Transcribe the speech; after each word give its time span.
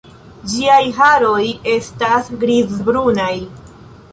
Ĝiaj 0.53 0.79
haroj 0.99 1.43
estas 1.75 2.33
grizbrunaj. 2.45 3.33